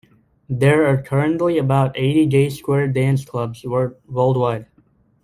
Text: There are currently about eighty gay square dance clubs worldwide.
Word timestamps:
There 0.49 0.87
are 0.87 0.99
currently 0.99 1.59
about 1.59 1.91
eighty 1.95 2.25
gay 2.25 2.49
square 2.49 2.87
dance 2.87 3.23
clubs 3.23 3.63
worldwide. 3.63 4.65